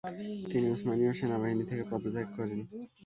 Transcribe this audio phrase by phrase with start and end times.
[0.51, 2.59] তিনি উসমানীয় সেনাবাহিনী থেকে পদত্যাগ করেন।